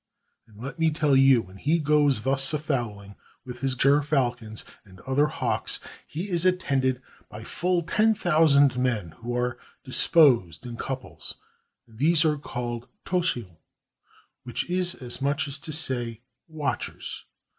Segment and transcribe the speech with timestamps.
[0.47, 3.15] And let me tell you when he goes thus a fowling
[3.45, 9.37] with his gerfalcons and other hawks, he is attended by full ten thousand men who
[9.37, 11.35] are disposed in couples;
[11.87, 13.57] and these are called toscaol,
[14.41, 17.25] which is as much as to say, "watchers."